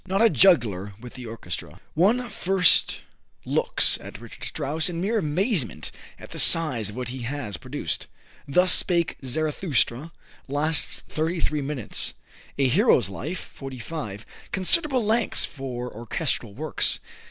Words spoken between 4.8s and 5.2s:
in mere